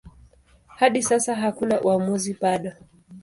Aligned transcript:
Hadi 0.67 1.01
sasa 1.01 1.35
hakuna 1.35 1.81
uamuzi 1.81 2.33
bado. 2.41 2.71